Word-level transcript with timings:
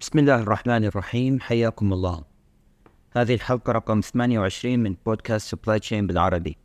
بسم 0.00 0.18
الله 0.18 0.34
الرحمن 0.34 0.84
الرحيم 0.84 1.40
حياكم 1.40 1.92
الله 1.92 2.24
هذه 3.16 3.34
الحلقة 3.34 3.72
رقم 3.72 4.00
28 4.00 4.78
من 4.78 4.96
بودكاست 5.06 5.50
Supply 5.50 5.78
Chain 5.78 6.06
بالعربي. 6.06 6.56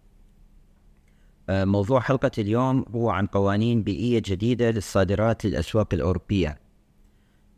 آه، 1.49 1.65
موضوع 1.65 1.99
حلقة 1.99 2.31
اليوم 2.37 2.85
هو 2.95 3.09
عن 3.09 3.27
قوانين 3.27 3.83
بيئية 3.83 4.21
جديدة 4.25 4.71
للصادرات 4.71 5.45
للأسواق 5.45 5.93
الأوروبية. 5.93 6.59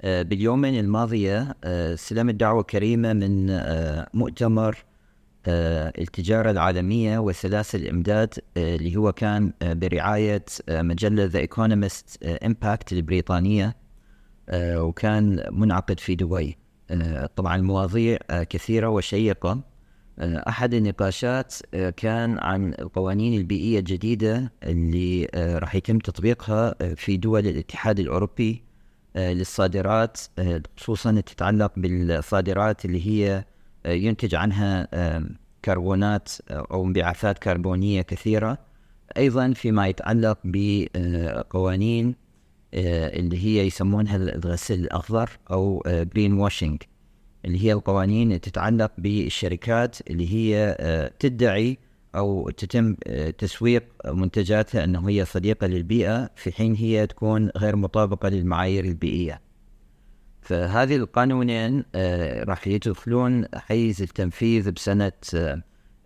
آه، 0.01 0.21
باليومين 0.21 0.79
الماضية 0.79 1.55
آه، 1.63 1.93
استلمت 1.93 2.35
دعوة 2.35 2.63
كريمة 2.63 3.13
من 3.13 3.59
مؤتمر 4.13 4.85
التجارة 5.47 6.51
العالمية 6.51 7.19
وسلاسل 7.19 7.81
الإمداد 7.81 8.33
اللي 8.57 8.95
هو 8.95 9.11
كان 9.11 9.53
برعاية 9.61 10.45
مجلة 10.69 11.25
The 11.25 11.39
Economist 11.39 12.23
Impact 12.23 12.93
البريطانية 12.93 13.75
وكان 14.53 15.43
منعقد 15.51 15.99
في 15.99 16.15
دبي. 16.15 16.57
طبعا 17.35 17.55
المواضيع 17.55 18.17
كثيرة 18.49 18.89
وشيقة. 18.89 19.63
أحد 20.21 20.73
النقاشات 20.73 21.55
آه، 21.73 21.89
كان 21.89 22.39
عن 22.39 22.73
القوانين 22.79 23.33
البيئية 23.33 23.79
الجديدة 23.79 24.53
اللي 24.63 25.27
آه، 25.33 25.59
راح 25.59 25.75
يتم 25.75 25.99
تطبيقها 25.99 26.75
آه، 26.81 26.93
في 26.93 27.17
دول 27.17 27.47
الاتحاد 27.47 27.99
الأوروبي 27.99 28.63
للصادرات 29.15 30.19
خصوصا 30.77 31.21
تتعلق 31.21 31.71
بالصادرات 31.77 32.85
اللي 32.85 33.07
هي 33.07 33.45
ينتج 33.85 34.35
عنها 34.35 34.87
كربونات 35.65 36.29
أو 36.51 36.85
انبعاثات 36.85 37.39
كربونية 37.39 38.01
كثيرة 38.01 38.57
أيضا 39.17 39.53
فيما 39.53 39.87
يتعلق 39.87 40.37
بقوانين 40.43 42.15
اللي 42.73 43.45
هي 43.45 43.67
يسمونها 43.67 44.15
الغسيل 44.15 44.79
الأخضر 44.79 45.29
أو 45.51 45.83
green 45.87 46.33
washing 46.33 46.83
اللي 47.45 47.63
هي 47.65 47.73
القوانين 47.73 48.27
اللي 48.27 48.39
تتعلق 48.39 48.91
بالشركات 48.97 50.09
اللي 50.09 50.33
هي 50.33 50.75
آه، 50.79 51.11
تدعي 51.19 51.77
أو 52.15 52.49
تتم 52.49 52.95
آه، 53.07 53.29
تسويق 53.29 53.83
منتجاتها 54.05 54.83
أنه 54.83 55.09
هي 55.09 55.25
صديقة 55.25 55.67
للبيئة 55.67 56.29
في 56.35 56.51
حين 56.51 56.75
هي 56.75 57.07
تكون 57.07 57.49
غير 57.57 57.75
مطابقة 57.75 58.29
للمعايير 58.29 58.85
البيئية. 58.85 59.41
فهذه 60.49 60.95
القوانين 60.95 61.85
آه، 61.95 62.43
راح 62.43 62.67
يدخلون 62.67 63.45
حيز 63.55 64.01
التنفيذ 64.01 64.71
بسنة 64.71 65.11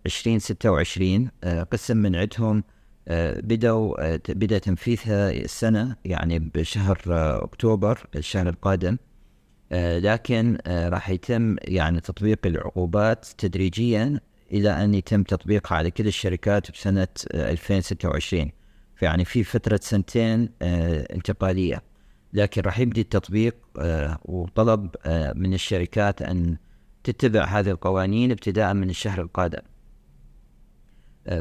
2026 0.06 1.30
قسم 1.72 1.98
من 1.98 2.16
عندهم 2.16 2.64
بدأوا 3.38 4.16
بدأ 4.16 4.58
تنفيذها 4.58 5.32
السنة 5.32 5.96
يعني 6.06 6.40
بشهر 6.40 6.98
أكتوبر 7.44 8.08
الشهر 8.16 8.50
القادم. 8.50 8.98
آه، 9.74 10.00
لكن 10.00 10.58
آه، 10.68 10.90
راح 10.90 11.10
يتم 11.10 11.56
يعني 11.62 12.00
تطبيق 12.00 12.40
العقوبات 12.46 13.26
تدريجيا 13.38 14.20
إلى 14.52 14.70
أن 14.84 14.94
يتم 14.94 15.24
تطبيقها 15.24 15.76
على 15.76 15.92
كل 15.92 16.08
الشركات 16.08 16.72
بسنة 16.72 17.08
2026 17.34 18.42
آه، 18.42 18.52
فيعني 18.96 19.26
في 19.26 19.44
فترة 19.44 19.80
سنتين 19.84 20.50
انتقالية. 20.62 21.93
لكن 22.34 22.62
راح 22.62 22.80
يبدي 22.80 23.02
التطبيق 23.02 23.56
وطلب 24.26 24.90
من 25.36 25.54
الشركات 25.54 26.22
أن 26.22 26.58
تتبع 27.04 27.44
هذه 27.44 27.70
القوانين 27.70 28.32
ابتداء 28.32 28.74
من 28.74 28.90
الشهر 28.90 29.22
القادم. 29.22 29.62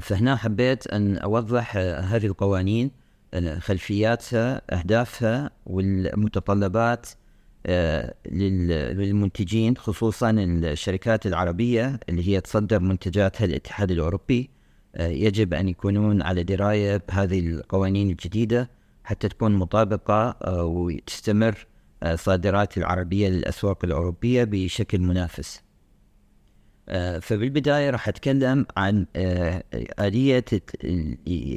فهنا 0.01 0.37
حبيت 0.37 0.87
أن 0.87 1.19
أوضح 1.19 1.77
هذه 1.77 2.27
القوانين 2.27 2.91
خلفياتها 3.59 4.63
أهدافها 4.71 5.51
والمتطلبات 5.67 7.07
آه، 7.67 8.15
للمنتجين 8.31 9.77
خصوصا 9.77 10.31
الشركات 10.31 11.27
العربية 11.27 12.01
اللي 12.09 12.29
هي 12.29 12.41
تصدر 12.41 12.81
منتجاتها 12.81 13.47
للاتحاد 13.47 13.91
الأوروبي. 13.91 14.51
آه، 14.95 15.09
يجب 15.09 15.55
أن 15.55 15.69
يكونون 15.69 16.23
على 16.23 16.43
دراية 16.43 17.03
بهذه 17.09 17.41
القوانين 17.41 18.11
الجديدة. 18.11 18.71
حتى 19.05 19.29
تكون 19.29 19.55
مطابقة 19.55 20.37
آه، 20.43 20.65
وتستمر 20.65 21.67
صادرات 22.15 22.79
العربية 22.79 23.29
للأسواق 23.29 23.85
الأوروبية 23.85 24.45
بشكل 24.45 25.01
منافس. 25.01 25.63
فبالبداية 27.21 27.91
راح 27.91 28.09
أتكلم 28.09 28.67
عن 28.77 29.07
آلية 30.01 30.45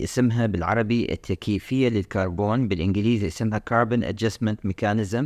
اسمها 0.03 0.45
بالعربي 0.45 1.11
التكييفية 1.11 1.89
للكربون 1.89 2.67
بالإنجليزي 2.67 3.27
اسمها 3.27 3.61
Carbon 3.69 4.01
Adjustment 4.03 4.69
Mechanism. 4.71 5.25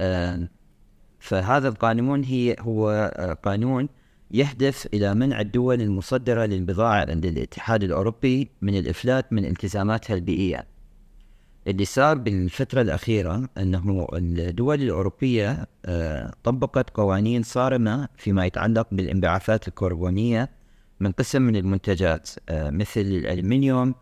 آه، 0.00 0.48
فهذا 1.18 1.68
القانون 1.68 2.24
هي 2.24 2.56
هو 2.60 2.90
آه، 3.16 3.32
قانون 3.32 3.88
يهدف 4.30 4.88
إلى 4.94 5.14
منع 5.14 5.40
الدول 5.40 5.80
المصدرة 5.80 6.44
للبضائع 6.46 7.10
عند 7.10 7.26
الاتحاد 7.26 7.82
الأوروبي 7.84 8.50
من 8.62 8.78
الإفلات 8.78 9.32
من 9.32 9.44
التزاماتها 9.44 10.14
البيئية. 10.14 10.66
اللي 11.68 11.84
صار 11.84 12.18
بالفترة 12.18 12.82
الأخيرة 12.82 13.48
أنه 13.58 14.06
الدول 14.12 14.82
الأوروبية 14.82 15.66
آه، 15.84 16.32
طبقت 16.44 16.90
قوانين 16.90 17.42
صارمة 17.42 18.08
فيما 18.16 18.46
يتعلق 18.46 18.86
بالانبعاثات 18.92 19.68
الكربونية 19.68 20.50
من 21.00 21.12
قسم 21.12 21.42
من 21.42 21.56
المنتجات 21.56 22.30
مثل 22.50 23.00
الألمنيوم 23.00 23.94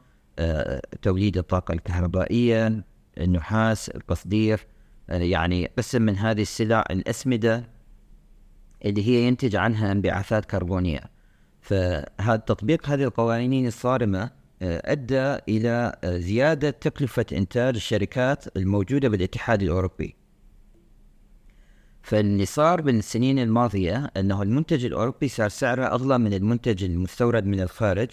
توليد 1.03 1.39
الطاقة 1.39 1.73
الكهربائية 1.73 2.85
النحاس 3.19 3.89
القصدير 3.89 4.67
يعني 5.09 5.71
قسم 5.79 6.03
من 6.03 6.17
هذه 6.17 6.43
السلع 6.43 6.85
الأسمدة 6.91 7.65
اللي 8.85 9.09
هي 9.09 9.29
ينتج 9.29 9.57
عنها 9.57 9.93
انبعاثات 9.93 10.45
كربونية. 10.45 11.01
فهذا 11.61 12.37
تطبيق 12.37 12.89
هذه 12.89 13.05
القوانين 13.05 13.67
الصارمة 13.67 14.31
آه، 14.63 14.93
أدى 14.93 15.37
إلى 15.49 15.97
آه، 16.05 16.19
زيادة 16.19 16.71
تكلفة 16.71 17.27
إنتاج 17.33 17.75
الشركات 17.75 18.57
الموجودة 18.57 19.09
بالاتحاد 19.09 19.63
الأوروبي. 19.63 20.17
فاللي 22.03 22.47
صار 22.47 22.81
بالسنين 22.81 23.39
الماضية 23.39 24.11
أنه 24.17 24.43
المنتج 24.43 24.85
الأوروبي 24.85 25.29
صار 25.29 25.49
سعره 25.49 25.85
أغلى 25.85 26.19
من 26.19 26.35
المنتج 26.35 26.85
المستورد 26.85 27.45
من 27.45 27.61
الخارج 27.61 28.11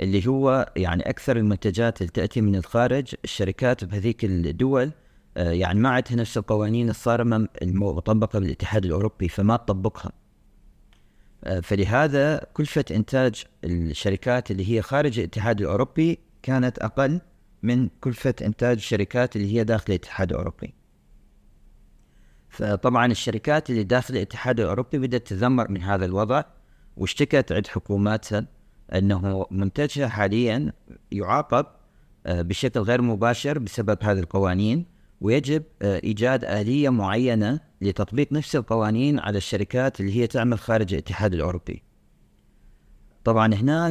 اللي 0.00 0.26
هو 0.26 0.72
يعني 0.76 1.10
أكثر 1.10 1.36
المنتجات 1.36 2.00
اللي 2.00 2.12
تأتي 2.12 2.40
من 2.40 2.56
الخارج. 2.56 3.14
الشركات 3.24 3.84
بهذيك 3.84 4.24
الدول 4.24 4.92
آه، 5.36 5.50
يعني 5.50 5.80
ما 5.80 5.88
عندها 5.88 6.16
نفس 6.16 6.38
القوانين 6.38 6.90
الصارمة 6.90 7.48
المطبقة 7.62 8.38
بالاتحاد 8.38 8.84
الأوروبي 8.84 9.28
فما 9.28 9.56
تطبقها. 9.56 10.12
فلهذا 11.62 12.46
كلفة 12.54 12.84
إنتاج 12.90 13.44
الشركات 13.64 14.50
اللي 14.50 14.70
هي 14.72 14.82
خارج 14.82 15.18
الاتحاد 15.18 15.60
الأوروبي 15.60 16.18
كانت 16.42 16.78
أقل 16.78 17.20
من 17.62 17.88
كلفة 18.00 18.34
إنتاج 18.42 18.76
الشركات 18.76 19.36
اللي 19.36 19.54
هي 19.54 19.64
داخل 19.64 19.84
الاتحاد 19.88 20.30
الأوروبي. 20.30 20.74
فطبعا 22.48 23.06
الشركات 23.06 23.70
اللي 23.70 23.84
داخل 23.84 24.16
الاتحاد 24.16 24.60
الأوروبي 24.60 24.98
بدأت 24.98 25.26
تذمر 25.26 25.70
من 25.70 25.82
هذا 25.82 26.04
الوضع 26.04 26.42
واشتكت 26.96 27.52
عند 27.52 27.66
حكوماتها 27.66 28.46
أنه 28.94 29.46
منتجها 29.50 30.08
حاليا 30.08 30.72
يعاقب 31.12 31.66
آه، 32.26 32.42
بشكل 32.42 32.80
غير 32.80 33.02
مباشر 33.02 33.58
بسبب 33.58 33.98
هذه 34.02 34.18
القوانين. 34.18 34.86
ويجب 35.20 35.62
آه، 35.82 36.00
إيجاد 36.04 36.44
آلية 36.44 36.88
معينة 36.88 37.60
لتطبيق 37.80 38.32
نفس 38.32 38.56
القوانين 38.56 39.18
على 39.18 39.38
الشركات 39.38 40.00
اللي 40.00 40.16
هي 40.16 40.26
تعمل 40.26 40.58
خارج 40.58 40.94
الاتحاد 40.94 41.34
الأوروبي. 41.34 41.82
طبعا 43.24 43.54
هنا 43.54 43.88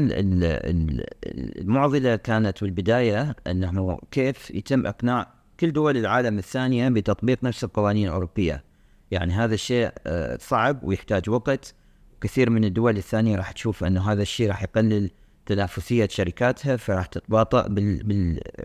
المعضلة 1.61 2.16
كانت 2.16 2.63
بالبداية 2.63 3.35
أنه 3.47 3.99
كيف 4.11 4.52
يتم 4.52 4.87
إقناع 4.87 5.34
كل 5.59 5.72
دول 5.72 5.97
العالم 5.97 6.37
الثانية 6.37 6.90
بتطبيق 6.90 7.43
نفس 7.43 7.63
القوانين 7.63 8.07
الأوروبية. 8.07 8.63
يعني 9.11 9.34
هذا 9.34 9.53
الشيء 9.53 9.91
آه، 10.07 10.37
صعب 10.41 10.84
ويحتاج 10.84 11.29
وقت. 11.29 11.73
كثير 12.22 12.49
من 12.49 12.66
الدول 12.66 12.97
الثانية 12.97 13.35
راح 13.35 13.52
تشوف 13.52 13.84
أنه 13.84 14.11
هذا 14.11 14.22
الشيء 14.22 14.47
راح 14.49 14.63
يقلل 14.63 15.11
تنافسية 15.46 16.07
شركاتها 16.07 16.75
فراح 16.75 17.05
تتباطأ 17.05 17.67
بال 17.67 18.03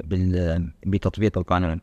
بال 0.05 0.71
بتطبيق 0.87 1.39
القانون. 1.39 1.81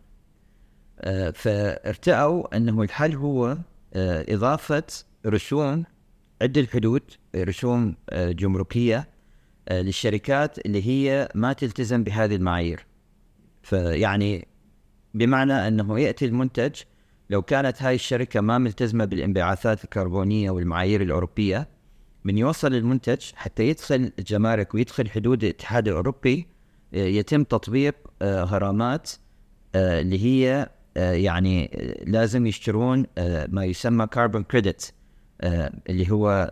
فارتأوا 1.33 2.57
أنه 2.57 2.81
الحل 2.81 3.15
هو 3.15 3.57
آه، 3.93 4.25
إضافة 4.29 4.83
رسوم 5.25 5.85
عدة 6.41 6.67
رسوم 7.35 7.95
آه، 8.09 8.31
جمركية 8.31 9.09
للشركات 9.71 10.65
اللي 10.65 10.87
هي 10.87 11.29
ما 11.35 11.53
تلتزم 11.53 12.03
بهذه 12.03 12.35
المعايير. 12.35 12.85
فيعني 13.63 14.47
بمعنى 15.13 15.53
أنه 15.53 15.99
يأتي 15.99 16.25
المنتج 16.25 16.75
لو 17.29 17.41
كانت 17.41 17.83
هاي 17.83 17.95
الشركة 17.95 18.41
ما 18.41 18.57
ملتزمة 18.57 19.05
بالانبعاثات 19.05 19.83
الكربونية 19.83 20.51
والمعايير 20.51 21.01
الأوروبية 21.01 21.67
من 22.23 22.37
يوصل 22.37 22.73
المنتج 22.73 23.21
حتى 23.35 23.69
يدخل 23.69 24.11
الجمارك 24.19 24.73
ويدخل 24.73 25.09
حدود 25.09 25.43
الاتحاد 25.43 25.87
الأوروبي 25.87 26.47
يتم 26.93 27.43
تطبيق 27.43 27.95
غرامات 28.23 29.11
اللي 29.75 30.25
هي 30.25 30.69
يعني 30.95 31.71
لازم 32.07 32.47
يشترون 32.47 33.05
ما 33.47 33.65
يسمى 33.65 34.07
كاربون 34.07 34.43
كريدت 34.43 34.93
اللي 35.89 36.11
هو 36.11 36.49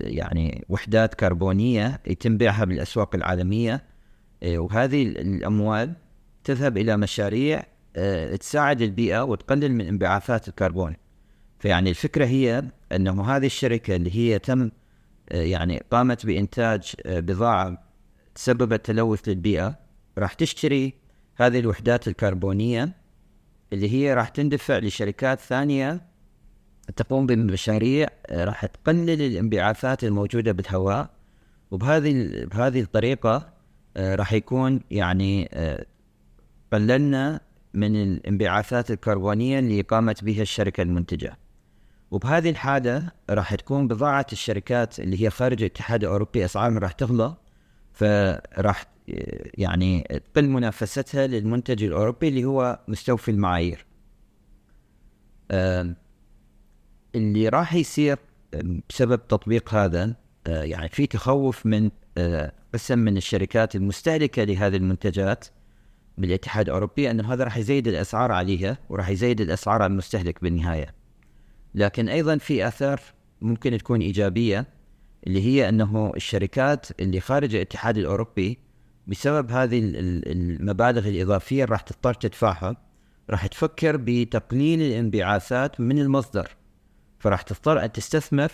يعني 0.00 0.64
وحدات 0.68 1.14
كربونية 1.14 2.00
يتم 2.06 2.36
بيعها 2.36 2.64
بالأسواق 2.64 3.14
العالمية 3.14 3.84
وهذه 4.44 5.02
الأموال 5.02 5.92
تذهب 6.44 6.78
إلى 6.78 6.96
مشاريع 6.96 7.62
تساعد 8.40 8.82
البيئة 8.82 9.24
وتقلل 9.24 9.72
من 9.72 9.80
انبعاثات 9.80 10.48
الكربون. 10.48 10.96
فيعني 11.58 11.90
الفكرة 11.90 12.24
هي 12.26 12.62
إنه 12.92 13.24
هذه 13.24 13.46
الشركة 13.46 13.96
اللي 13.96 14.16
هي 14.16 14.38
تم 14.38 14.70
يعني 15.30 15.82
قامت 15.90 16.26
بإنتاج 16.26 16.94
بضاعة 17.06 17.88
تسببت 18.34 18.84
تلوث 18.86 19.28
للبيئة 19.28 19.78
راح 20.18 20.32
تشتري 20.32 20.94
هذه 21.36 21.58
الوحدات 21.58 22.08
الكربونية 22.08 22.92
اللي 23.72 23.92
هي 23.92 24.14
راح 24.14 24.28
تندفع 24.28 24.78
لشركات 24.78 25.40
ثانية 25.40 26.00
تقوم 26.96 27.26
بمشاريع 27.26 28.08
راح 28.30 28.66
تقلل 28.66 29.22
الانبعاثات 29.22 30.04
الموجودة 30.04 30.52
بالهواء 30.52 31.10
وبهذه 31.70 32.44
بهذه 32.44 32.80
الطريقة 32.80 33.48
راح 33.96 34.32
يكون 34.32 34.80
يعني 34.90 35.48
قللنا 36.72 37.40
من 37.74 38.02
الانبعاثات 38.02 38.90
الكربونية 38.90 39.58
اللي 39.58 39.80
قامت 39.80 40.24
بها 40.24 40.42
الشركة 40.42 40.82
المنتجة. 40.82 41.38
وبهذه 42.10 42.50
الحالة 42.50 43.10
راح 43.30 43.54
تكون 43.54 43.88
بضاعة 43.88 44.26
الشركات 44.32 45.00
اللي 45.00 45.22
هي 45.22 45.30
خارج 45.30 45.62
الاتحاد 45.62 46.04
الأوروبي 46.04 46.44
أسعارها 46.44 46.78
راح 46.78 46.92
تغلى 46.92 47.34
فراح 47.92 48.84
يعني 49.54 50.20
تقل 50.34 50.48
منافستها 50.48 51.26
للمنتج 51.26 51.84
الأوروبي 51.84 52.28
اللي 52.28 52.44
هو 52.44 52.80
مستوفي 52.88 53.30
المعايير. 53.30 53.86
اللي 57.14 57.48
راح 57.48 57.74
يصير 57.74 58.18
بسبب 58.88 59.28
تطبيق 59.28 59.74
هذا 59.74 60.14
يعني 60.46 60.88
في 60.88 61.06
تخوف 61.06 61.66
من 61.66 61.90
قسم 62.74 62.98
من 62.98 63.16
الشركات 63.16 63.76
المستهلكة 63.76 64.44
لهذه 64.44 64.76
المنتجات 64.76 65.44
بالاتحاد 66.18 66.66
الأوروبي 66.66 67.10
أن 67.10 67.20
هذا 67.20 67.44
راح 67.44 67.56
يزيد 67.56 67.88
الأسعار 67.88 68.32
عليها 68.32 68.78
وراح 68.88 69.08
يزيد 69.08 69.40
الأسعار 69.40 69.82
على 69.82 69.90
المستهلك 69.90 70.42
بالنهاية. 70.42 70.94
لكن 71.74 72.08
أيضا 72.08 72.36
في 72.38 72.68
آثار 72.68 73.00
ممكن 73.40 73.78
تكون 73.78 74.00
إيجابية 74.00 74.66
اللي 75.26 75.42
هي 75.42 75.68
أنه 75.68 76.12
الشركات 76.16 77.00
اللي 77.00 77.20
خارج 77.20 77.54
الاتحاد 77.54 77.98
الأوروبي 77.98 78.58
بسبب 79.08 79.50
هذه 79.50 79.80
المبالغ 80.26 81.08
الإضافية 81.08 81.64
راح 81.64 81.80
تضطر 81.80 82.14
تدفعها. 82.14 82.76
راح 83.30 83.46
تفكر 83.46 83.96
بتقليل 83.96 84.82
الانبعاثات 84.82 85.80
من 85.80 85.98
المصدر. 85.98 86.48
فراح 87.18 87.42
تضطر 87.42 87.84
أن 87.84 87.92
تستثمر 87.92 88.52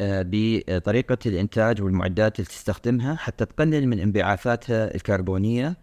آه، 0.00 0.24
بطريقة 0.26 1.18
الإنتاج 1.26 1.82
والمعدات 1.82 2.38
اللي 2.38 2.48
تستخدمها 2.48 3.14
حتى 3.14 3.44
تقلل 3.44 3.88
من 3.88 4.00
انبعاثاتها 4.00 4.94
الكربونية 4.94 5.76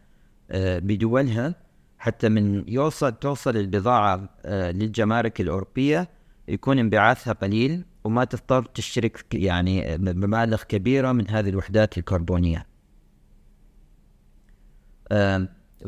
آه، 0.52 0.80
بدولها 0.80 1.56
حتى 1.98 2.30
من 2.30 2.70
يوصل 2.70 3.12
توصل 3.12 3.58
البضاعة 3.58 4.30
آه، 4.46 4.72
للجمارك 4.72 5.42
الأوروبية 5.42 6.10
يكون 6.48 6.80
انبعاثها 6.80 7.34
قليل 7.34 7.86
وما 8.04 8.24
تضطر 8.24 8.64
تشترك 8.64 9.26
يعني 9.34 9.98
بمبالغ 9.98 10.64
كبيرة 10.64 11.12
من 11.12 11.30
هذه 11.30 11.50
الوحدات 11.50 11.98
الكربونية. 11.98 12.71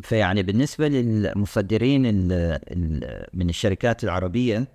فيعني 0.01 0.43
بالنسبة 0.43 0.87
للمصدرين 0.87 2.01
من 3.33 3.49
الشركات 3.49 4.03
العربية 4.03 4.67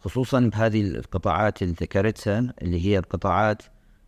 خصوصا 0.00 0.40
بهذه 0.40 0.80
القطاعات 0.80 1.62
اللي 1.62 1.74
ذكرتها 1.80 2.54
اللي 2.62 2.86
هي 2.86 2.98
القطاعات 2.98 3.62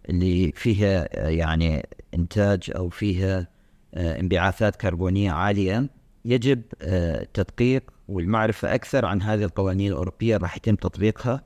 اللي 0.08 0.52
فيها 0.52 1.28
يعني 1.28 1.88
إنتاج 2.14 2.70
أو 2.76 2.88
فيها 2.88 3.46
آه، 3.94 4.20
انبعاثات 4.20 4.76
كربونية 4.76 5.30
عالية 5.30 5.86
يجب 6.24 6.62
آه، 6.82 7.26
تدقيق 7.34 7.90
والمعرفة 8.08 8.74
أكثر 8.74 9.04
عن 9.06 9.22
هذه 9.22 9.44
القوانين 9.44 9.92
الأوروبية 9.92 10.36
راح 10.36 10.56
يتم 10.56 10.74
تطبيقها 10.74 11.42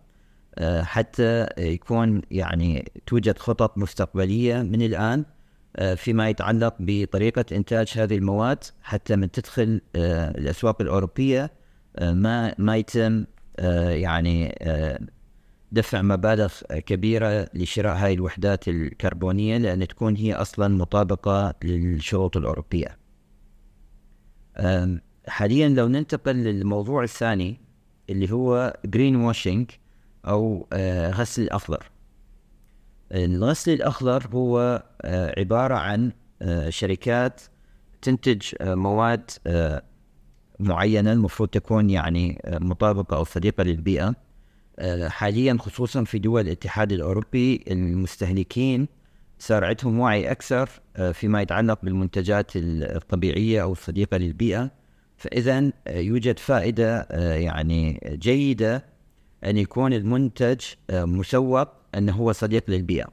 آه، 0.55 0.83
حتى 0.83 1.47
يكون 1.59 2.23
يعني 2.31 2.93
توجد 3.07 3.39
خطط 3.39 3.79
مستقبلية 3.79 4.63
من 4.63 4.83
الآن 4.83 5.21
آه، 5.21 5.32
فيما 5.97 6.29
يتعلق 6.29 6.75
بطريقة 6.81 7.45
إنتاج 7.53 7.93
هذه 7.97 8.17
المواد 8.17 8.65
حتى 8.83 9.17
من 9.17 9.31
تدخل 9.31 9.81
الأسواق 9.97 10.81
الأوروبية 10.81 11.53
ما 12.01 12.55
ما 12.59 12.77
يتم 12.77 13.25
يعني 13.89 14.55
دفع 15.73 16.03
مبالغ 16.03 16.53
كبيرة 16.71 17.49
لشراء 17.55 17.97
هذه 17.97 18.15
الوحدات 18.15 18.69
الكربونية 18.69 19.59
لأن 19.59 19.89
تكون 19.89 20.17
هي 20.17 20.35
أصلا 20.35 20.69
مطابقة 20.69 21.55
للشروط 21.65 22.37
الأوروبية. 22.37 22.99
حاليا 25.29 25.69
لو 25.69 25.89
ننتقل 25.89 26.37
للموضوع 26.37 27.03
الثاني 27.03 27.61
اللي 28.11 28.33
هو 28.33 28.77
green 28.85 29.17
washing 29.17 29.71
آه، 30.25 31.11
غسل 31.11 31.43
الأخضر. 31.43 31.92
الغسل 33.13 33.73
الأخضر 33.73 34.27
هو 34.33 34.83
آه، 35.03 35.41
عبارة 35.41 35.75
عن 35.75 36.13
آه، 36.43 36.71
شركات 36.71 37.41
تنتج 38.03 38.43
مواد 38.61 39.31
معينة 40.61 41.13
المفروض 41.13 41.49
تكون 41.49 41.91
يعني 41.91 42.43
مطابقة 42.47 43.17
أو 43.17 43.25
صديقة 43.25 43.65
للبيئة. 43.65 44.15
حاليا 45.09 45.57
خصوصا 45.61 46.05
في 46.05 46.19
دول 46.19 46.41
الاتحاد 46.41 46.93
الأوروبي 46.93 47.65
المستهلكين 47.71 48.89
صار 49.39 49.65
عندهم 49.65 50.01
وعي 50.01 50.31
أكثر 50.31 50.71
فيما 51.13 51.43
يتعلق 51.43 51.79
بالمنتجات 51.83 52.51
الطبيعية 52.57 53.63
أو 53.63 53.73
الصديقة 53.73 54.17
للبيئة. 54.17 54.71
فاذا 55.23 55.73
آه، 55.87 55.99
يوجد 55.99 56.39
فائدة 56.39 56.99
آه، 57.11 57.35
يعني 57.35 58.01
جيدة 58.13 58.85
أن 59.45 59.57
يكون 59.57 59.93
المنتج 59.93 60.61
آه، 60.91 61.05
مسوق 61.05 61.69
أنه 61.95 62.13
هو 62.13 62.33
صديق 62.33 62.71
للبيئة. 62.71 63.09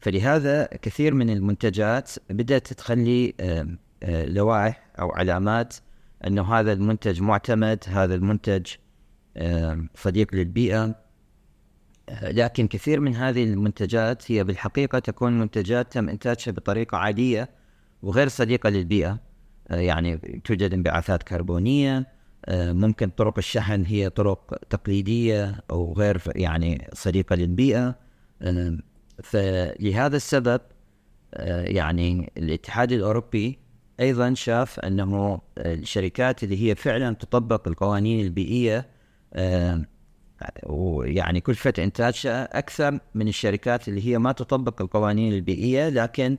فلهذا 0.00 0.66
كثير 0.66 1.14
من 1.14 1.30
المنتجات 1.30 2.12
بدأت 2.30 2.72
تخلي 2.72 3.34
لوائح 4.04 4.86
أو 4.98 5.10
علامات 5.10 5.74
أنه 6.26 6.54
هذا 6.54 6.72
المنتج 6.72 7.22
معتمد 7.22 7.84
هذا 7.88 8.14
المنتج 8.14 8.66
صديق 9.94 10.34
للبيئة. 10.34 10.94
لكن 12.22 12.66
كثير 12.66 13.00
من 13.00 13.14
هذه 13.14 13.44
المنتجات 13.44 14.30
هي 14.30 14.44
بالحقيقة 14.44 14.98
تكون 14.98 15.38
منتجات 15.38 15.92
تم 15.92 16.08
إنتاجها 16.08 16.52
بطريقة 16.52 16.98
عادية 16.98 17.48
وغير 18.02 18.28
صديقة 18.28 18.70
للبيئة. 18.70 19.18
آه، 19.70 19.76
يعني 19.76 20.16
توجد 20.44 20.74
انبعاثات 20.74 21.22
كربونية 21.22 21.98
آه، 21.98 22.06
ممكن 22.48 23.10
طرق 23.10 23.38
الشحن 23.38 23.84
هي 23.84 24.10
طرق 24.10 24.54
تقليدية 24.70 25.64
أو 25.70 25.92
غير 25.92 26.22
يعني 26.26 26.88
صديقة 26.92 27.36
للبيئة. 27.36 27.94
آه، 28.42 28.78
فلهذا 29.22 30.16
السبب 30.16 30.60
يعني 31.64 32.32
الاتحاد 32.38 32.92
الأوروبي 32.92 33.58
أيضا 34.00 34.34
شاف 34.34 34.80
أنه 34.80 35.40
الشركات 35.58 36.44
اللي 36.44 36.70
هي 36.70 36.74
فعلا 36.74 37.14
تطبق 37.14 37.68
القوانين 37.68 38.26
البيئية 38.26 38.86
ويعني 40.66 41.40
كلفة 41.40 41.72
إنتاجها 41.78 42.58
أكثر 42.58 42.98
من 43.14 43.28
الشركات 43.28 43.88
اللي 43.88 44.06
هي 44.06 44.18
ما 44.18 44.32
تطبق 44.32 44.82
القوانين 44.82 45.32
البيئية 45.32 45.88
لكن 45.88 46.38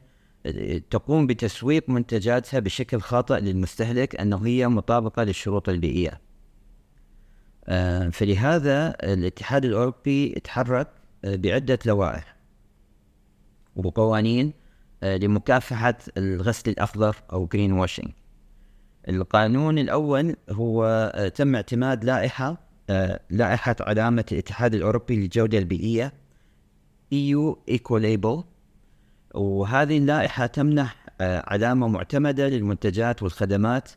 تقوم 0.89 1.27
بتسويق 1.27 1.89
منتجاتها 1.89 2.59
بشكل 2.59 3.01
خاطئ 3.01 3.39
للمستهلك 3.39 4.15
أنه 4.15 4.47
هي 4.47 4.67
مطابقة 4.67 5.23
للشروط 5.23 5.69
البيئية. 5.69 6.27
آه، 7.69 8.09
فلهذا 8.09 8.95
الاتحاد 9.03 9.65
الأوروبي 9.65 10.29
تحرك 10.29 10.87
آه، 11.25 11.35
بعدة 11.35 11.79
لوائح 11.85 12.35
وقوانين 13.75 14.53
آه، 15.03 15.17
لمكافحة 15.17 15.97
الغسل 16.17 16.71
الأخضر 16.71 17.15
أو 17.33 17.45
جرين 17.45 17.71
واشنج 17.71 18.11
القانون 19.09 19.79
الأول 19.79 20.35
هو 20.49 21.31
تم 21.35 21.55
اعتماد 21.55 22.03
لائحة 22.05 22.67
لائحة 23.29 23.75
علامة 23.79 24.25
الاتحاد 24.31 24.75
الأوروبي 24.75 25.15
للجودة 25.15 25.57
البيئية 25.57 26.13
EU 27.13 27.55
Eco 27.71 27.99
Label 27.99 28.43
وهذه 29.35 29.97
اللائحة 29.97 30.45
تمنح 30.45 30.95
آه، 31.21 31.43
علامة 31.47 31.87
معتمدة 31.87 32.49
للمنتجات 32.49 33.23
والخدمات 33.23 33.91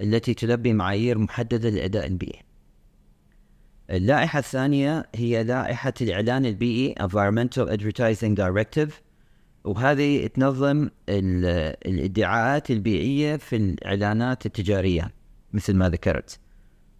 التي 0.00 0.34
تلبي 0.34 0.72
معايير 0.72 1.18
محددة 1.18 1.70
للأداء 1.70 2.06
البيئي. 2.06 2.42
اللائحة 3.90 4.38
الثانية 4.38 5.08
هي 5.14 5.44
لائحة 5.44 5.94
الإعلان 6.00 6.46
البيئي 6.46 6.94
Environmental 6.94 7.68
Advertising 7.68 8.34
Directive 8.34 8.92
وهذه 9.64 10.26
تنظم 10.26 10.88
الادعاءات 11.08 12.70
البيئية 12.70 13.36
في 13.36 13.56
الإعلانات 13.56 14.46
التجارية 14.46 15.10
مثل 15.52 15.74
ما 15.74 15.88
ذكرت 15.88 16.38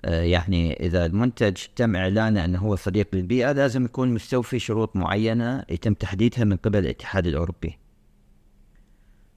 يعني 0.05 0.87
إذا 0.87 1.07
المنتج 1.07 1.57
تم 1.77 1.97
إعلانه 1.97 2.45
أنه 2.45 2.59
هو 2.59 2.77
صديق 2.77 3.09
للبيئة 3.13 3.53
لازم 3.53 3.85
يكون 3.85 4.15
مستوفي 4.15 4.59
شروط 4.59 4.97
معينة 4.97 5.65
يتم 5.71 5.95
تحديدها 5.95 6.45
من 6.45 6.57
قبل 6.57 6.79
الاتحاد 6.79 7.27
الأوروبي. 7.27 7.79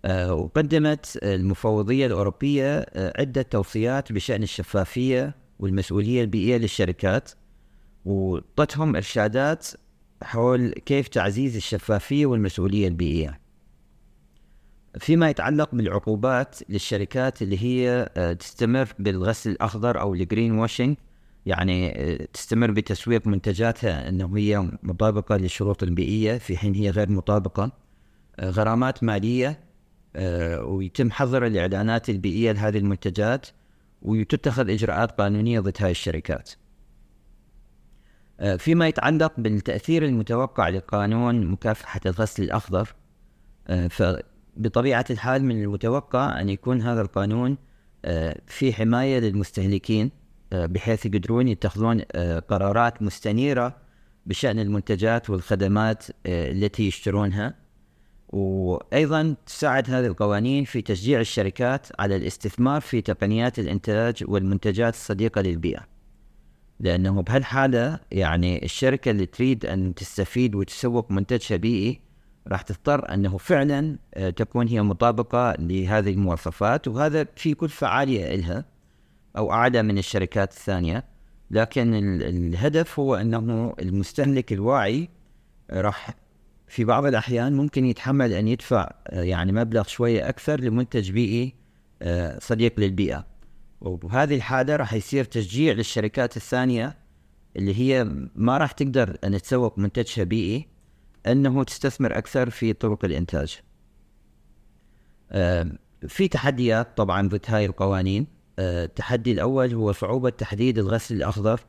آه، 0.05 0.33
وقدمت 0.33 1.19
المفوضية 1.23 2.05
الأوروبية 2.05 2.79
آه، 2.79 3.13
عدة 3.19 3.41
توصيات 3.41 4.11
بشأن 4.11 4.43
الشفافية 4.43 5.35
والمسؤولية 5.59 6.21
البيئية 6.21 6.57
للشركات 6.57 7.31
وأعطتهم 8.05 8.95
إرشادات 8.95 9.67
حول 10.23 10.69
كيف 10.69 11.07
تعزيز 11.07 11.55
الشفافية 11.55 12.25
والمسؤولية 12.25 12.87
البيئية. 12.87 13.42
فيما 14.99 15.29
يتعلق 15.29 15.75
بالعقوبات 15.75 16.59
للشركات 16.69 17.41
اللي 17.41 17.63
هي 17.63 18.09
آه، 18.17 18.33
تستمر 18.33 18.93
بالغسل 18.99 19.51
الأخضر 19.51 19.99
أو 19.99 20.13
ال 20.13 20.20
green 20.20 20.51
washing 20.51 20.95
يعني 21.45 21.91
تستمر 22.33 22.71
بتسويق 22.71 23.27
منتجاتها 23.27 24.09
أنه 24.09 24.37
هي 24.37 24.69
مطابقة 24.83 25.37
للشروط 25.37 25.83
البيئية 25.83 26.37
في 26.37 26.57
حين 26.57 26.75
هي 26.75 26.89
غير 26.89 27.11
مطابقة. 27.11 27.71
غرامات 28.41 29.03
مالية 29.03 29.59
آه، 30.15 30.63
ويتم 30.63 31.11
حظر 31.11 31.45
الإعلانات 31.45 32.09
البيئية 32.09 32.51
لهذه 32.51 32.77
المنتجات 32.77 33.47
وتتخذ 34.01 34.69
إجراءات 34.69 35.11
قانونية 35.11 35.59
ضد 35.59 35.77
هذه 35.79 35.91
الشركات. 35.91 36.51
آه، 38.39 38.55
فيما 38.55 38.87
يتعلق 38.87 39.33
بالتأثير 39.37 40.05
المتوقع 40.05 40.69
لقانون 40.69 41.45
مكافحة 41.47 41.99
الغسل 42.05 42.43
الأخضر 42.43 42.95
آه، 44.57 44.59
فبطبيعة 44.59 45.05
الحال 45.09 45.45
من 45.45 45.63
المتوقع 45.63 46.41
أن 46.41 46.49
يكون 46.49 46.81
هذا 46.81 47.01
القانون 47.01 47.57
في 48.47 48.73
حماية 48.73 49.19
للمستهلكين 49.19 50.11
بحيث 50.51 51.05
يقدرون 51.05 51.47
يتخذون 51.47 52.01
قرارات 52.49 53.01
مستنيرة 53.01 53.77
بشأن 54.25 54.59
المنتجات 54.59 55.29
والخدمات 55.29 56.05
التي 56.25 56.87
يشترونها. 56.87 57.63
وأيضا 58.33 59.35
تساعد 59.45 59.89
هذه 59.89 60.05
القوانين 60.05 60.63
في 60.63 60.81
تشجيع 60.81 61.19
الشركات 61.19 61.87
على 61.99 62.15
الاستثمار 62.15 62.81
في 62.81 63.01
تقنيات 63.01 63.59
الإنتاج 63.59 64.23
والمنتجات 64.27 64.93
الصديقة 64.93 65.41
للبيئه 65.41 65.87
لأنه 66.79 67.21
بهالحالة 67.21 67.99
يعني 68.11 68.65
الشركة 68.65 69.11
اللي 69.11 69.25
تريد 69.25 69.65
أن 69.65 69.95
تستفيد 69.95 70.55
وتسوق 70.55 71.11
منتجها 71.11 71.55
بيئي 71.55 72.01
راح 72.47 72.61
تضطر 72.61 73.13
أنه 73.13 73.37
فعلا 73.37 73.97
آه، 74.13 74.29
تكون 74.29 74.67
هي 74.67 74.81
مطابقة 74.81 75.55
لهذه 75.59 76.09
المواصفات 76.09 76.87
وهذا 76.87 77.27
في 77.35 77.53
كلفة 77.53 77.87
عالية 77.87 78.35
لها 78.35 78.65
أو 79.37 79.51
أعلى 79.51 79.83
من 79.83 79.97
الشركات 79.97 80.51
الثانية. 80.51 81.03
لكن 81.51 81.93
الهدف 82.21 82.99
هو 82.99 83.15
أنه 83.15 83.73
المستهلك 83.79 84.53
الواعي 84.53 85.09
راح 85.71 86.15
في 86.67 86.83
بعض 86.83 87.05
الأحيان 87.05 87.53
ممكن 87.53 87.85
يتحمل 87.85 88.33
أن 88.33 88.47
يدفع 88.47 88.91
آه، 89.07 89.21
يعني 89.21 89.51
مبلغ 89.51 89.83
شوية 89.83 90.29
أكثر 90.29 90.59
لمنتج 90.59 91.11
بيئي 91.11 91.53
آه، 92.01 92.39
صديق 92.39 92.79
للبيئة. 92.79 93.25
وبهذه 93.81 94.35
الحالة 94.35 94.75
راح 94.75 94.93
يصير 94.93 95.23
تشجيع 95.23 95.73
للشركات 95.73 96.37
الثانية 96.37 96.97
اللي 97.55 97.75
هي 97.75 98.03
ما 98.35 98.57
راح 98.57 98.71
تقدر 98.71 99.17
أن 99.23 99.41
تسوق 99.41 99.79
منتجها 99.79 100.23
بيئي. 100.23 100.72
أنه 101.27 101.63
تستثمر 101.63 102.17
أكثر 102.17 102.49
في 102.49 102.73
طرق 102.73 103.05
الإنتاج. 103.05 103.59
آه، 105.31 105.71
في 106.07 106.27
تحديات 106.27 106.97
طبعا 106.97 107.27
ضد 107.27 107.45
هاي 107.47 107.65
القوانين. 107.65 108.27
التحدي 108.59 109.31
الأول 109.31 109.73
هو 109.73 109.91
صعوبة 109.91 110.29
تحديد 110.29 110.77
الغسل 110.77 111.15
الأخضر. 111.15 111.59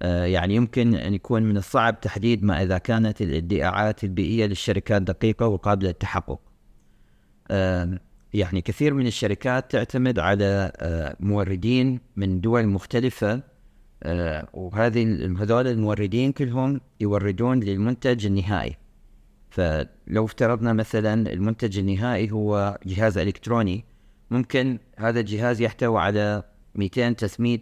آه، 0.00 0.24
يعني 0.24 0.54
يمكن 0.54 0.94
أن 0.94 1.14
يكون 1.14 1.42
من 1.42 1.56
الصعب 1.56 2.00
تحديد 2.00 2.44
ما 2.44 2.62
إذا 2.62 2.78
كانت 2.78 3.22
الادعاءات 3.22 4.04
البيئية 4.04 4.46
للشركات 4.46 5.02
دقيقة 5.02 5.46
وقابلة 5.46 5.88
للتحقق. 5.88 6.40
يعني 8.34 8.60
كثير 8.60 8.94
من 8.94 9.06
الشركات 9.06 9.70
تعتمد 9.70 10.18
على 10.18 10.72
آه، 10.76 11.16
موردين 11.20 12.00
من 12.16 12.40
دول 12.40 12.66
مختلفة 12.66 13.42
آه، 14.02 14.48
وهذه 14.52 15.02
هذول 15.42 15.66
الموردين 15.66 16.32
كلهم 16.32 16.80
يوردون 17.00 17.60
للمنتج 17.60 18.26
النهائي. 18.26 18.76
فلو 19.50 20.24
افترضنا 20.24 20.72
مثلا 20.72 21.32
المنتج 21.32 21.78
النهائي 21.78 22.30
هو 22.32 22.78
جهاز 22.86 23.18
إلكتروني 23.18 23.84
ممكن 24.30 24.78
هذا 24.96 25.20
الجهاز 25.20 25.60
يحتوي 25.60 26.00
على 26.00 26.42
200 26.74 27.12
300 27.12 27.60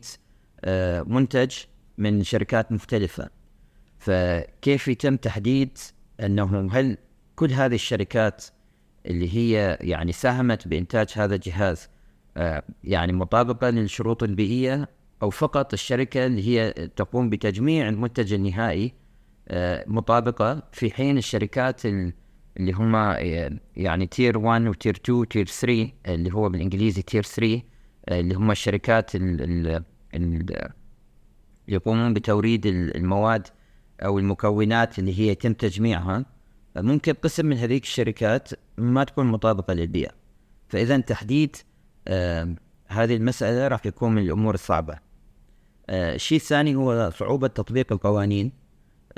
منتج 1.05 1.57
من 1.99 2.23
شركات 2.23 2.73
مختلفة. 2.73 3.31
فكيف 3.99 4.89
يتم 4.89 5.17
تحديد 5.17 5.79
أنه 6.21 6.69
هل 6.73 6.97
كل 7.37 7.53
هذه 7.53 7.75
الشركات 7.75 8.45
اللي 9.07 9.35
هي 9.37 9.79
يعني 9.81 10.13
ساهمت 10.13 10.69
بإنتاج 10.69 11.09
هذا 11.17 11.35
الجهاز 11.35 11.89
آه، 12.37 12.63
يعني 12.85 13.13
مطابقة 13.13 13.71
للشروط 13.71 14.23
البيئية 14.23 14.89
أو 15.23 15.31
فقط 15.31 15.73
الشركة 15.73 16.27
اللي 16.27 16.49
هي 16.49 16.73
تقوم 16.97 17.31
بتجميع 17.31 17.89
المنتج 17.89 18.33
النهائي 18.33 18.95
آه، 19.49 19.85
مطابقة 19.87 20.63
في 20.73 20.91
حين 20.91 21.19
الشركات 21.19 21.87
اللي 21.87 22.73
هم 22.73 22.97
آه، 22.97 23.51
يعني 23.77 24.07
تير 24.07 24.39
1 24.39 24.67
وتير 24.67 24.97
2 24.97 25.19
وتير 25.19 25.47
3 25.47 25.93
اللي 26.07 26.35
هو 26.35 26.49
بالإنجليزي 26.49 27.03
تير 27.03 27.23
3 27.23 27.63
اللي 28.09 28.35
هم 28.35 28.51
الشركات 28.51 29.11
ال 29.15 29.85
يقومون 31.69 32.15
بتوريد 32.15 32.67
المواد 32.67 33.47
أو 34.05 34.19
المكونات 34.19 34.99
اللي 34.99 35.19
هي 35.19 35.29
يتم 35.29 35.53
تجميعها. 35.53 36.27
ممكن 36.77 37.13
قسم 37.13 37.47
من 37.47 37.57
هذيك 37.57 37.83
الشركات 37.83 38.49
ما 38.79 39.05
تكون 39.05 39.27
مطابقة 39.27 39.75
للبيئه 39.75 40.11
فإذا 40.69 40.99
تحديد 40.99 41.57
آه 42.09 42.55
هذه 42.89 43.17
المسألة 43.17 43.69
راح 43.69 43.87
يكون 43.87 44.15
من 44.15 44.23
الأمور 44.23 44.55
الصعبة. 44.55 44.93
آه 44.95 45.08
الشيء 45.91 46.39
الثاني 46.39 46.75
هو 46.77 47.11
صعوبة 47.11 47.49
تطبيق 47.49 47.93
القوانين. 47.93 48.53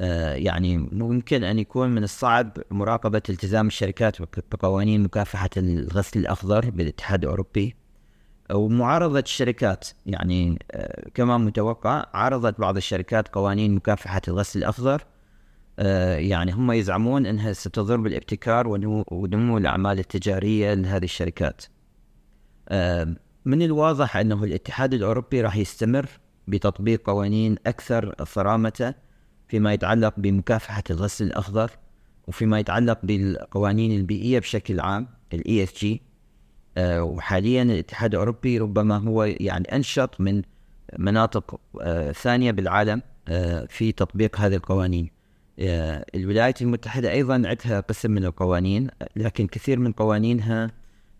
آه 0.01 0.35
يعني 0.35 0.79
ممكن 0.79 1.45
أن 1.45 1.59
يكون 1.59 1.91
من 1.91 2.05
الصعب 2.05 2.59
مراقبة 2.71 3.23
التزام 3.29 3.67
الشركات 3.67 4.17
بقوانين 4.53 5.03
مكافحة 5.03 5.51
الغسل 5.57 6.21
الاخضر 6.21 6.71
بالاتحاد 6.71 7.25
الأوروبي 7.25 7.77
ومعارضة 8.53 9.19
الشركات. 9.19 9.89
يعني 10.07 10.59
آه، 10.73 11.11
كما 11.15 11.39
متوقع 11.39 12.07
عرضت 12.15 12.61
بعض 12.61 12.77
الشركات 12.77 13.29
قوانين 13.29 13.75
مكافحة 13.75 14.23
الغسل 14.29 14.59
الأخضر 14.59 15.05
آه، 15.79 16.17
يعني 16.17 16.53
هم 16.53 16.73
يزعمون 16.73 17.27
أنها 17.27 17.53
ستضر 17.53 17.97
بالابتكار 17.97 18.69
ونمو 19.11 19.59
الأعمال 19.59 19.99
التجارية 19.99 20.75
لهذه 20.75 21.05
الشركات. 21.05 21.65
آه، 22.69 23.17
من 23.45 23.63
الواضح 23.63 24.17
أنه 24.17 24.45
الاتحاد 24.45 24.95
الأوروبي 24.95 25.41
راح 25.41 25.57
يستمر 25.57 26.09
بتطبيق 26.49 27.07
قوانين 27.07 27.57
أكثر 27.67 28.15
صرامة 28.25 28.95
فيما 29.49 29.73
يتعلق 29.73 30.15
بمكافحة 30.17 30.83
الغسل 30.91 31.25
الأخضر 31.25 31.71
وفيما 32.29 32.59
يتعلق 32.59 32.99
بالقوانين 33.03 33.93
البيئية 33.93 34.39
بشكل 34.39 34.81
عام 34.81 35.09
ال 35.33 35.67
ESG 35.67 36.01
آه، 36.77 37.03
وحاليا 37.03 37.63
الاتحاد 37.63 38.15
الأوروبي 38.15 38.59
ربما 38.59 38.97
هو 38.97 39.25
يعني 39.25 39.77
أنشط 39.77 40.21
من 40.21 40.43
مناطق 40.99 41.61
آه، 41.81 42.13
ثانية 42.13 42.51
بالعالم 42.51 43.03
آه، 43.29 43.67
في 43.71 43.93
تطبيق 43.93 44.41
هذه 44.41 44.55
القوانين. 44.55 45.11
الولايات 46.15 46.63
المتحدة 46.63 47.13
أيضا 47.13 47.35
عندها 47.35 47.81
قسم 47.81 48.11
من 48.11 48.25
القوانين 48.25 48.89
لكن 49.17 49.47
كثير 49.47 49.79
من 49.79 49.93
قوانينها 49.93 50.71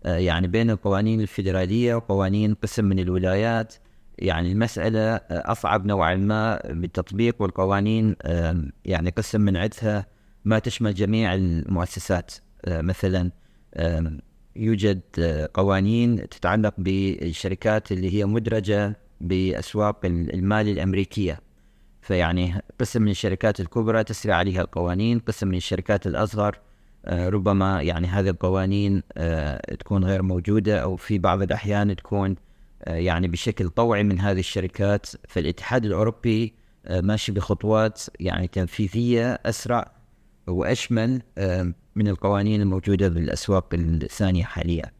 يعني 0.05 0.47
بين 0.47 0.69
القوانين 0.69 1.21
الفيدرالية 1.21 1.95
وقوانين 1.95 2.53
قسم 2.53 2.85
من 2.85 2.99
الولايات 2.99 3.75
يعني 4.21 4.51
المسألة 4.51 5.15
أصعب 5.31 5.85
نوعا 5.85 6.15
ما 6.15 6.59
بالتطبيق 6.65 7.41
والقوانين 7.41 8.15
يعني 8.85 9.09
قسم 9.09 9.41
من 9.41 9.57
عدها 9.57 10.05
ما 10.45 10.59
تشمل 10.59 10.93
جميع 10.93 11.33
المؤسسات. 11.33 12.31
مثلا 12.67 13.31
يوجد 14.55 15.01
آه، 15.19 15.49
قوانين 15.53 16.29
تتعلق 16.29 16.73
بالشركات 16.77 17.91
اللي 17.91 18.13
هي 18.13 18.25
مدرجة 18.25 18.97
بأسواق 19.21 20.05
المال 20.05 20.69
الأمريكية. 20.69 21.39
فيعني 22.01 22.61
قسم 22.79 23.01
من 23.01 23.11
الشركات 23.11 23.59
الكبرى 23.59 24.03
تسري 24.03 24.33
عليها 24.33 24.61
القوانين 24.61 25.19
قسم 25.19 25.47
من 25.47 25.57
الشركات 25.57 26.07
الأصغر 26.07 26.59
آه، 27.05 27.29
ربما 27.29 27.81
يعني 27.81 28.07
هذه 28.07 28.29
القوانين 28.29 29.03
آه، 29.17 29.75
تكون 29.75 30.05
غير 30.05 30.21
موجودة 30.21 30.79
أو 30.79 30.95
في 30.95 31.19
بعض 31.19 31.41
الأحيان 31.41 31.95
تكون 31.95 32.35
يعني 32.87 33.27
بشكل 33.27 33.69
طوعي 33.69 34.03
من 34.03 34.19
هذه 34.19 34.39
الشركات. 34.39 35.07
فالاتحاد 35.27 35.85
الأوروبي 35.85 36.53
ماشي 36.89 37.31
بخطوات 37.31 38.01
يعني 38.19 38.47
تنفيذية 38.47 39.39
أسرع 39.45 39.91
وأشمل 40.47 41.21
آه، 41.37 41.73
من 41.95 42.07
القوانين 42.07 42.61
الموجودة 42.61 43.09
بالأسواق 43.09 43.73
الثانية 43.73 44.43
حاليا. 44.43 44.91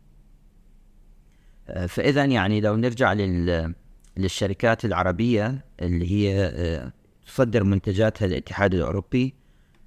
آه، 1.67 1.85
فإذا 1.85 2.25
يعني 2.25 2.61
لو 2.61 2.75
نرجع 2.75 3.13
لل 3.13 3.73
للشركات 4.17 4.85
العربية 4.85 5.65
اللي 5.81 6.11
هي 6.11 6.91
تصدر 7.25 7.63
منتجاتها 7.63 8.27
للاتحاد 8.27 8.73
الأوروبي 8.73 9.33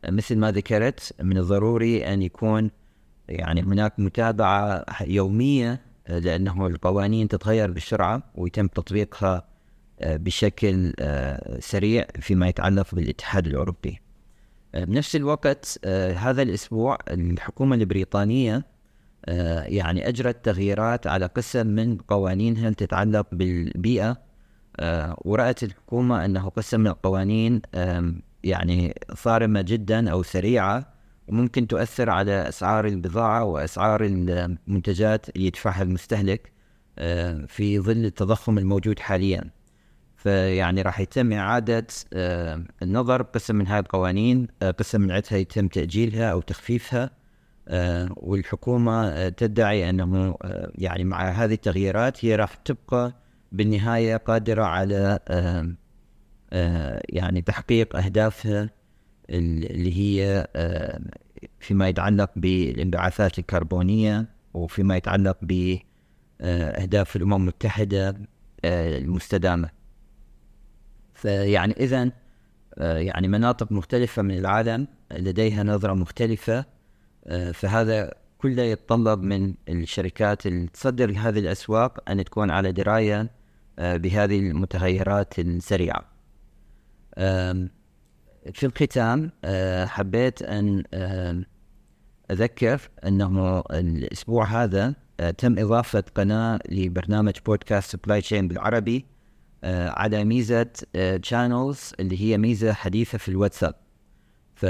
مثل 0.09 0.39
ما 0.39 0.51
ذكرت 0.51 1.15
من 1.23 1.39
الضروري 1.39 2.07
أن 2.07 2.23
يكون 2.23 2.71
يعني 3.29 3.63
هناك 3.63 4.01
متابعة 4.01 4.85
يومية 5.01 5.81
لأنه 6.09 6.67
القوانين 6.67 7.29
تتغير 7.29 7.71
بسرعة 7.71 8.23
ويتم 8.35 8.67
تطبيقها 8.67 9.55
آه، 10.01 10.17
بشكل 10.17 10.93
آه، 11.01 11.61
سريع 11.61 12.07
فيما 12.21 12.49
يتعلق 12.49 12.95
بالاتحاد 12.95 13.47
الأوروبي. 13.47 14.01
آه، 14.75 14.85
بنفس 14.85 15.17
الوقت 15.17 15.87
هذا 16.17 16.43
الأسبوع 16.43 16.99
الحكومة 17.11 17.77
البريطانية 17.77 18.75
يعني 19.67 20.09
أجرت 20.09 20.45
تغييرات 20.45 21.07
على 21.07 21.27
قسم 21.27 21.67
من 21.67 21.99
قوانينها 21.99 22.71
تتعلق 22.71 23.27
بالبيئة. 23.33 24.17
ورأت 25.25 25.63
الحكومة 25.63 26.25
أنه 26.25 26.49
قسم 26.49 26.81
من 26.81 26.87
القوانين 26.87 27.63
يعني 28.45 28.95
صارمة 29.15 29.61
جدا 29.61 30.11
أو 30.11 30.23
سريعة. 30.23 30.94
وممكن 31.29 31.67
تؤثر 31.67 32.11
على 32.11 32.49
أسعار 32.49 32.87
البضاعة 32.87 33.45
وأسعار 33.45 34.05
المنتجات 34.05 35.29
اللي 35.29 35.47
يدفعها 35.47 35.83
المستهلك 35.83 36.53
آه، 36.99 37.45
في 37.49 37.81
ظل 37.81 38.05
التضخم 38.05 38.59
الموجود 38.59 38.99
حاليا. 38.99 39.51
فيعني 40.17 40.83
راح 40.83 41.01
يتم 41.01 41.33
إعادة 41.33 41.87
آه، 42.13 42.65
النظر 42.83 43.23
قسم 43.23 43.57
من 43.57 43.67
هذه 43.67 43.81
القوانين 43.81 44.49
آه، 44.63 44.71
قسم 44.71 45.01
من 45.01 45.11
عدها 45.11 45.39
يتم 45.39 45.69
تأجيلها 45.69 46.33
أو 46.33 46.41
تخفيفها 46.41 47.11
والحكومة 48.17 49.29
تدعي 49.29 49.91
أنه 49.91 50.37
يعني 50.75 51.05
مع 51.05 51.29
هذه 51.31 51.55
التغييرات 51.55 52.25
هي 52.25 52.37
راح 52.37 52.55
تبقى 52.55 53.13
بالنهاية 53.53 54.17
قادرة 54.17 54.65
على 54.65 55.19
يعني 57.09 57.43
تحقيق 57.43 57.97
أهدافها 57.97 58.71
اللي 59.31 59.97
هي 59.97 60.49
آه، 60.57 61.01
فيما 61.61 61.89
يتعلق 61.89 62.31
بالانبعاثات 62.37 63.39
الكربونية 63.39 64.27
وفيما 64.55 64.97
يتعلق 64.97 65.39
بأهداف 65.43 67.17
الأمم 67.17 67.35
المتحدة 67.35 68.17
آه، 68.65 68.99
المستدامة. 68.99 69.71
فيعني 71.15 71.73
إذا 71.73 72.11
آه، 72.79 72.99
يعني 72.99 73.29
مناطق 73.29 73.73
مختلفة 73.73 74.23
من 74.23 74.39
العالم 74.39 74.87
لديها 75.13 75.63
نظرة 75.63 75.93
مختلفة 75.95 76.65
فهذا 77.53 78.15
كله 78.39 78.63
يتطلب 78.63 79.23
من 79.23 79.55
الشركات 79.69 80.47
اللي 80.47 80.67
تصدر 80.67 81.11
لهذه 81.11 81.39
الأسواق 81.39 82.11
أن 82.11 82.25
تكون 82.25 82.51
على 82.51 82.73
دراية 82.73 83.31
بهذه 83.79 84.39
المتغيرات 84.39 85.39
السريعة. 85.39 86.05
في 88.53 88.67
الختام 88.67 89.31
آه، 89.45 89.87
حبيت 89.87 90.43
أن 90.43 90.85
أذكر 92.31 92.81
أنه 93.07 93.61
الأسبوع 93.61 94.45
هذا 94.45 94.95
آه، 95.21 95.31
تم 95.31 95.59
إضافة 95.59 96.05
قناة 96.15 96.59
لبرنامج 96.69 97.33
بودكاست 97.47 97.91
Supply 97.91 98.21
Chain 98.21 98.49
بالعربي 98.49 99.07
آه، 99.65 99.89
على 99.89 100.25
ميزة 100.25 100.67
channels 101.23 101.93
اللي 102.01 102.21
هي 102.21 102.39
ميزة 102.39 102.73
حديثة 102.73 103.19
في 103.19 103.29
الواتساب. 103.29 103.75
ف 104.55 104.63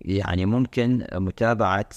يعني 0.00 0.46
ممكن 0.46 1.06
متابعة 1.12 1.88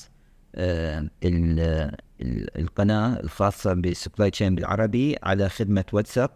القناة 2.55 3.19
الخاصة 3.19 3.73
ب 3.73 3.82
Supply 3.82 4.31
Chain 4.31 4.55
بالعربي 4.55 5.15
على 5.23 5.49
خدمة 5.49 5.85
واتساب. 5.93 6.29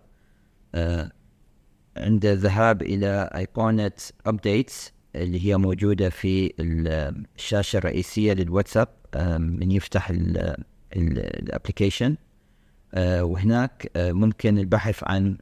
عند 2.00 2.26
الذهاب 2.26 2.82
إلى 2.82 3.30
أيقونة 3.36 3.92
updates 4.26 4.94
اللي 5.16 5.46
هي 5.46 5.58
موجودة 5.58 6.10
في 6.10 6.54
الشاشة 7.38 7.78
الرئيسية 7.78 8.34
للواتساب 8.34 8.88
من 9.40 9.72
يفتح 9.72 10.12
ال 10.96 11.06
application 11.06 12.16
آه، 12.94 13.24
وهناك 13.24 13.92
آه، 13.96 14.12
ممكن 14.12 14.58
البحث 14.58 15.04
عن 15.04 15.38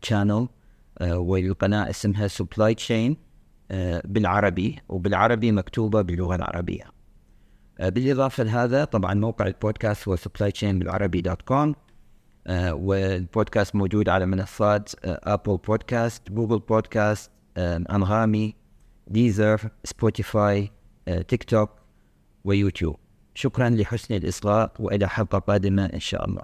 channel 0.00 0.48
آه، 0.98 1.18
والقناة 1.18 1.90
اسمها 1.90 2.28
Supply 2.28 2.74
Chain 2.74 3.16
بالعربي 4.04 4.78
وبالعربي 4.88 5.52
مكتوبة 5.52 6.02
باللغة 6.02 6.34
العربية. 6.34 6.84
بالإضافة 7.80 8.44
لهذا 8.44 8.84
طبعا 8.84 9.14
موقع 9.14 9.46
البودكاست 9.46 10.08
هو 10.08 10.16
Supply 10.16 10.50
Chain 10.60 10.64
بالعربي 10.64 11.20
dot 11.20 11.42
com 11.42 11.74
والبودكاست 12.50 13.74
موجود 13.76 14.08
على 14.08 14.26
منصات 14.26 14.90
Apple 15.04 15.56
Podcast 15.56 16.30
Google 16.30 16.58
Podcast 16.58 17.30
أنغامي 17.58 18.54
Deezer 19.06 19.60
Spotify 19.84 20.70
TikTok 21.28 21.44
و 21.44 21.70
YouTube 22.44 22.96
شكرا 23.34 23.68
لحسن 23.68 24.14
الإصغاء 24.14 24.72
وإلى 24.78 25.08
حلقة 25.08 25.38
قادمة 25.38 25.84
إن 25.84 26.00
شاء 26.00 26.24
الله. 26.24 26.42